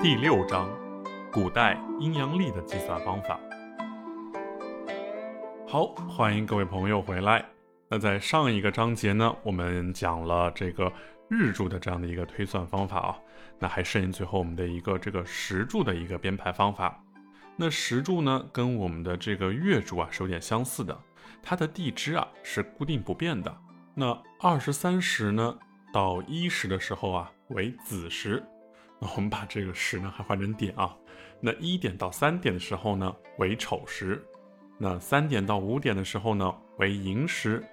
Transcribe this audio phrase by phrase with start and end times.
[0.00, 0.70] 第六章：
[1.32, 3.38] 古代阴阳历的计算方法。
[5.66, 7.44] 好，欢迎各位朋友回来。
[7.88, 10.92] 那在上一个章节呢，我们讲了这个
[11.28, 13.18] 日柱的这样的一个推算方法啊。
[13.58, 17.02] 那还剩最后我们的一个这个时柱的一个编排方法。
[17.56, 20.96] 那时柱呢，跟我们的这个月柱啊是有点相似的，
[21.42, 23.52] 它的地支啊是固定不变的。
[23.94, 25.58] 那二十三时呢
[25.92, 28.40] 到一时的时候啊为子时。
[29.00, 30.96] 那我们把这个时呢还换成点啊，
[31.40, 34.24] 那一点到三点的时候呢为丑时，
[34.76, 37.64] 那三点到五点的时候呢为寅时，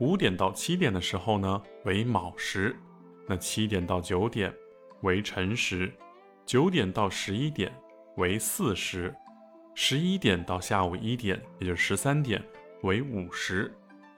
[0.00, 2.76] 五点到七点的时候呢为卯时，
[3.28, 4.52] 那七点到九点
[5.02, 5.92] 为辰时，
[6.44, 7.72] 九点到十一点
[8.16, 9.14] 为巳时，
[9.74, 12.42] 十一点到下午一点，也就是十三点
[12.82, 13.72] 为午时，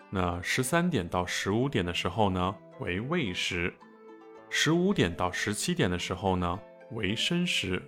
[0.08, 3.72] 那十三点到十五点的时候呢为未时。
[4.56, 6.60] 十五点到十七点的时候呢
[6.92, 7.82] 为申时，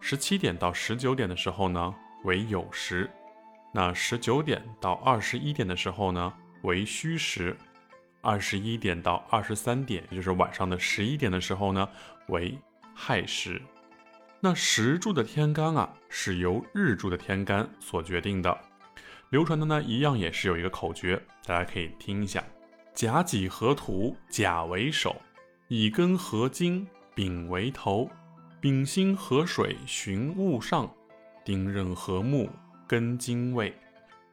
[0.00, 1.94] 十七点到十九点的时候呢
[2.24, 3.08] 为酉时，
[3.72, 7.56] 那十九点到二十一点的时候呢为戌时，
[8.22, 11.88] 二十一点到二十三点，也就是晚上的十一点的时候呢
[12.26, 12.58] 为
[12.92, 13.62] 亥时。
[14.40, 18.58] 那时柱的天干啊是由日柱的天干所决定的，
[19.28, 22.42] 流传的呢一样也是有一个口诀，大家可以听一下：
[22.94, 25.14] 甲己合土，甲为首。
[25.70, 28.10] 乙庚合金，丙为头；
[28.60, 30.84] 丙辛合水，寻物上；
[31.44, 32.50] 丁壬合木，
[32.88, 33.72] 根金位；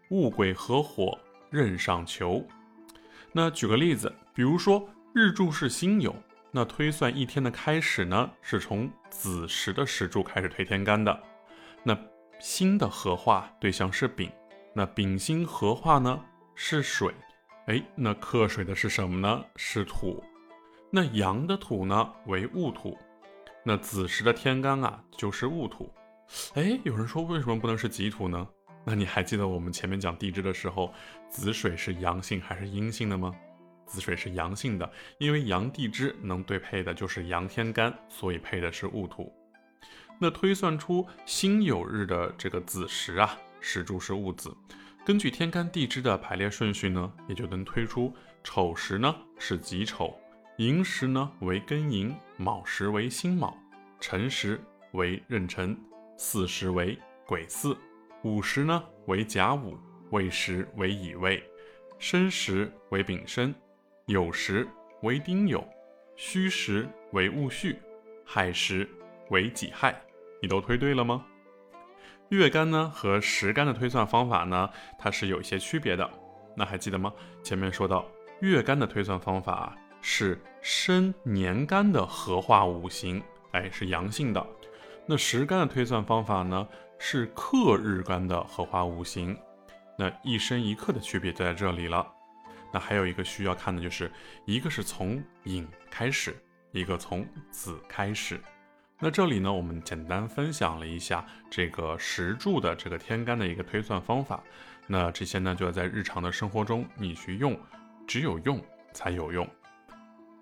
[0.09, 1.15] 戊癸合火，
[1.51, 2.43] 刃上求。
[3.31, 6.11] 那举个例子，比如说日柱是辛酉，
[6.49, 11.21] 那推算一天的开始呢，是从子时的时柱开始推天干的。
[11.83, 11.95] 那
[12.39, 14.27] 辛的合化对象是丙，
[14.73, 16.19] 那丙辛合化呢
[16.55, 17.13] 是水，
[17.67, 19.45] 哎，那克水的是什么呢？
[19.55, 20.23] 是土。
[20.97, 22.97] 那阳的土呢为戊土，
[23.63, 25.93] 那子时的天干啊就是戊土。
[26.55, 28.47] 哎，有人说为什么不能是己土呢？
[28.83, 30.91] 那你还记得我们前面讲地支的时候，
[31.29, 33.31] 子水是阳性还是阴性的吗？
[33.85, 39.31] 子水是阳性的，因为阳地支能对配的就是阳天干，所以配的是戊土。
[40.19, 44.51] 那推算出辛酉日的这个子时啊，时柱是戊子，
[45.05, 48.11] 根据天干地支的排列顺序呢，也就能推出
[48.43, 50.19] 丑时呢是己丑。
[50.57, 53.55] 寅时呢为庚寅，卯时为辛卯，
[53.99, 54.59] 辰时
[54.93, 55.77] 为壬辰，
[56.17, 56.97] 巳时为
[57.27, 57.77] 癸巳，
[58.23, 59.77] 午时呢为甲午，
[60.09, 61.43] 未时为乙未，
[61.99, 63.53] 申时为丙申，
[64.07, 64.67] 酉时
[65.03, 65.63] 为丁酉，
[66.15, 67.77] 戌时为戊戌，
[68.25, 68.89] 亥时
[69.29, 69.95] 为己亥。
[70.41, 71.23] 你都推对了吗？
[72.29, 76.09] 月干呢和时干的推算方法呢，它是有一些区别的。
[76.55, 77.13] 那还记得吗？
[77.43, 78.07] 前面说到
[78.41, 79.77] 月干的推算方法。
[80.09, 84.47] 是申年干的合化五行，哎，是阳性的。
[85.05, 86.65] 那时干的推算方法呢，
[86.97, 89.37] 是克日干的合化五行。
[89.99, 92.07] 那一生一克的区别就在这里了。
[92.71, 94.09] 那还有一个需要看的就是，
[94.45, 96.33] 一个是从寅开始，
[96.71, 98.39] 一个从子开始。
[98.99, 104.41] 那这里呢，我们简单分享了一下这个时柱的这个天干的一个推算方法。
[104.87, 107.59] 那这些呢，就要在日常的生活中你去用，
[108.07, 108.63] 只有用
[108.93, 109.45] 才有用。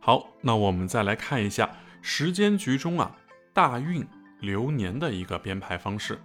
[0.05, 1.67] 好，那我们再来看一下
[1.99, 3.11] 时间局中啊
[3.53, 4.07] 大运
[4.39, 6.21] 流年的一个编排方式。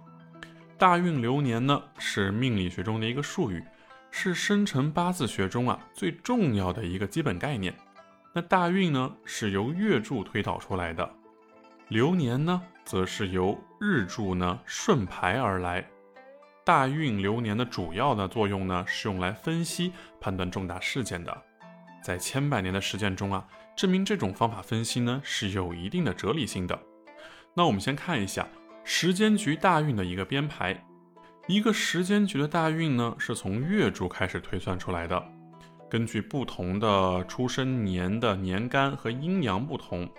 [0.77, 3.63] 大运流年呢是命理学中的一个术语，
[4.11, 7.73] 是生辰八字学中啊最重要的一个基本概念。
[8.35, 11.09] 那大运呢是由月柱推导出来的，
[11.87, 15.83] 流年呢则是由日柱呢顺排而来。
[16.63, 21.35] 大运流年的主要的作用呢是用来分析判断重大事件的，
[22.03, 23.43] 在千百年的实践中啊。
[23.75, 26.79] 证明这种方法分析呢是有一定的哲理性的。
[27.53, 28.47] 那我们先看一下
[28.83, 30.85] 时间局大运的一个编排。
[31.47, 35.23] 一个时间局的大运呢是从月柱开始推算出来的。
[35.89, 40.09] 根据不同的出生年的年干和阴阳不同，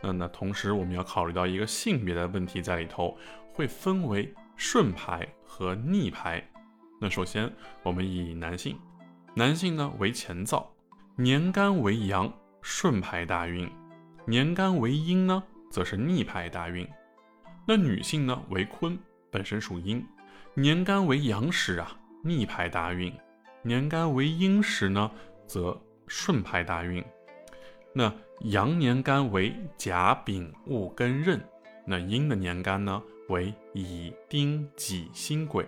[0.00, 3.18] 那那同时我们要考虑到一个性别的问题在里头，
[3.52, 6.42] 会分为顺排和逆排。
[7.00, 7.52] 那首先
[7.82, 8.78] 我们以男性，
[9.34, 10.72] 男性呢为前造，
[11.16, 12.32] 年干为阳。
[12.62, 13.70] 顺排大运，
[14.26, 16.86] 年干为阴呢，则是逆排大运。
[17.66, 18.98] 那女性呢为坤，
[19.30, 20.04] 本身属阴，
[20.54, 23.12] 年干为阳时啊，逆排大运；
[23.62, 25.10] 年干为阴时呢，
[25.46, 27.04] 则顺排大运。
[27.92, 28.12] 那
[28.42, 31.40] 阳年干为甲丙戊庚壬，
[31.86, 35.66] 那阴的年干呢为乙丁己辛癸。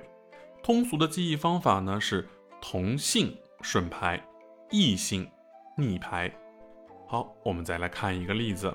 [0.62, 2.28] 通俗的记忆方法呢是
[2.60, 4.22] 同姓顺排，
[4.70, 5.28] 异姓
[5.76, 6.32] 逆排。
[7.12, 8.74] 好，我们再来看一个例子，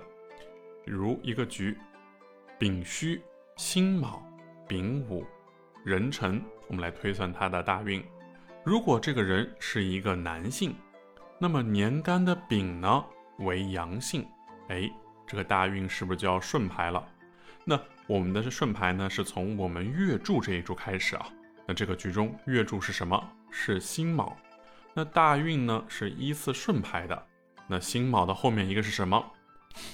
[0.85, 1.75] 比如一个局，
[2.59, 3.19] 丙戌、
[3.55, 4.23] 辛卯、
[4.67, 5.25] 丙午、
[5.83, 8.05] 壬辰，我们来推算他的大运。
[8.63, 10.75] 如果这个人是一个男性，
[11.39, 13.03] 那么年干的丙呢
[13.39, 14.23] 为阳性，
[14.67, 14.87] 哎，
[15.25, 17.03] 这个大运是不是就要顺排了？
[17.65, 21.27] 那我们的是顺排呢，是从我们月柱这一柱开始啊。
[21.65, 23.19] 那这个局中月柱是什么？
[23.49, 24.37] 是辛卯。
[24.93, 27.27] 那大运呢是依次顺排的。
[27.67, 29.23] 那辛卯的后面一个是什么？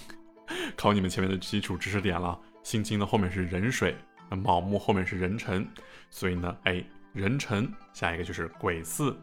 [0.78, 2.40] 考你们前面的基础知识点了。
[2.64, 3.94] 辛金的后面是壬水，
[4.30, 5.68] 那卯木后面是壬辰，
[6.10, 6.82] 所以呢，哎，
[7.12, 9.14] 壬辰下一个就是癸巳、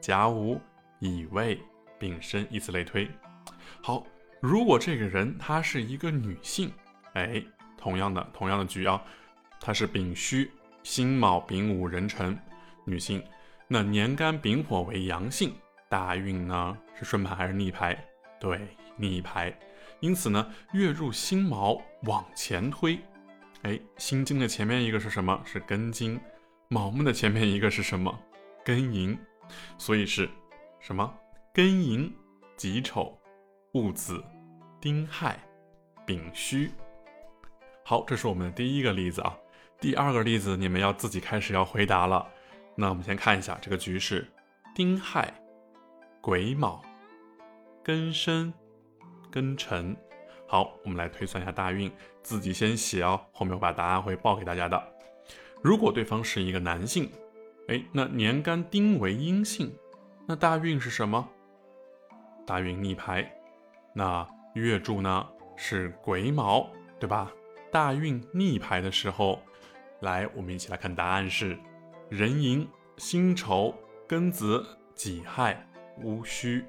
[0.00, 0.58] 甲午、
[1.00, 1.60] 乙未、
[1.98, 3.06] 丙申，以此类推。
[3.82, 4.06] 好，
[4.40, 6.72] 如果这个人她是一个女性，
[7.12, 7.44] 哎，
[7.76, 9.02] 同样的同样的局啊，
[9.60, 10.50] 她是丙戌、
[10.82, 12.38] 辛卯、丙午、壬辰，
[12.86, 13.22] 女性，
[13.68, 15.54] 那年干丙火为阳性，
[15.88, 17.96] 大运呢是顺排还是逆排？
[18.40, 19.56] 对，逆排。
[20.00, 22.98] 因此呢，月入辛卯往前推，
[23.62, 25.40] 哎，辛金的前面一个是什么？
[25.44, 26.20] 是庚金。
[26.68, 28.18] 卯木的前面一个是什么？
[28.64, 29.18] 庚寅。
[29.78, 30.28] 所以是
[30.80, 31.14] 什么？
[31.54, 32.12] 庚寅、
[32.56, 33.16] 己丑、
[33.72, 34.22] 戊子、
[34.80, 35.38] 丁亥、
[36.04, 36.70] 丙戌。
[37.84, 39.36] 好，这是我们的第一个例子啊。
[39.80, 42.26] 第二个例子，你们要自己开始要回答了。
[42.74, 44.26] 那我们先看一下这个局势：
[44.74, 45.32] 丁亥、
[46.26, 46.82] 癸卯、
[47.84, 48.52] 庚申。
[49.30, 49.96] 庚辰，
[50.48, 51.88] 好，我们来推算一下大运，
[52.20, 54.92] 自己先写哦，后面我把答案会报给大家的。
[55.62, 57.08] 如果对方是一个男性，
[57.68, 59.72] 哎，那年干丁为阴性，
[60.26, 61.28] 那大运是什么？
[62.44, 63.32] 大运逆排，
[63.92, 66.68] 那月柱呢是癸卯，
[66.98, 67.30] 对吧？
[67.70, 69.40] 大运逆排的时候，
[70.00, 71.56] 来，我们一起来看答案是
[72.10, 73.72] 壬寅、辛丑、
[74.08, 75.64] 庚子、己亥、
[76.02, 76.64] 戊戌。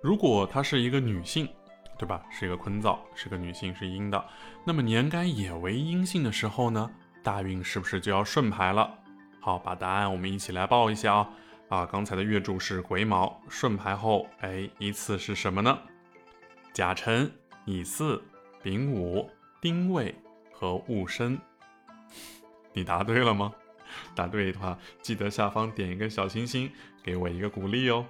[0.00, 1.48] 如果她是一个女性。
[1.96, 2.26] 对吧？
[2.28, 4.22] 是一个坤燥，是个女性，是阴的。
[4.64, 6.90] 那么年干也为阴性的时候呢，
[7.22, 8.98] 大运是不是就要顺排了？
[9.40, 11.30] 好，把答案我们一起来报一下啊！
[11.68, 15.78] 啊，刚才的月柱是癸卯，顺排后，哎，依次是什么呢？
[16.72, 17.30] 甲辰、
[17.64, 18.20] 乙巳、
[18.60, 19.30] 丙午、
[19.60, 20.12] 丁未
[20.50, 21.38] 和戊申。
[22.72, 23.54] 你答对了吗？
[24.16, 26.68] 答对的话，记得下方点一个小心心，
[27.04, 28.04] 给我一个鼓励哦。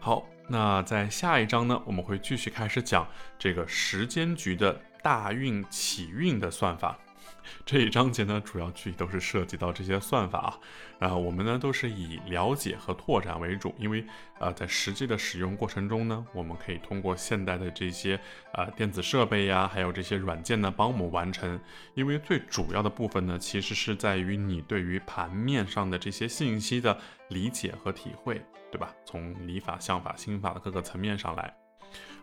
[0.00, 0.26] 好。
[0.48, 3.06] 那在下一章呢，我们会继续开始讲
[3.38, 6.98] 这个时间局的大运起运的算法。
[7.64, 10.58] 这一章节呢，主要具体都是涉及到这些算法啊。
[10.98, 14.04] 啊，我们呢都是以了解和拓展为主，因为
[14.40, 18.18] 呃，在实际的使用过程中呢，我们可以通过现代的这些
[18.52, 21.60] 呃电子设备呀，还有这些软件呢，帮我们完成。
[21.94, 26.98] 因为最主要的部分呢，其实是在于你对于盘面上的这些信息的
[27.28, 28.42] 理解和体会。
[28.70, 28.94] 对吧？
[29.04, 31.54] 从礼法、相法、心法的各个层面上来。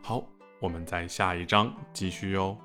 [0.01, 0.23] 好，
[0.61, 2.57] 我们在下一章继续哟。